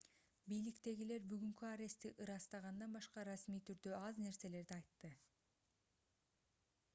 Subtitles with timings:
[0.51, 5.13] бийликтегилер бүгүнкү арестти ырастагандан башка расмий түрдө аз нерселерди айтты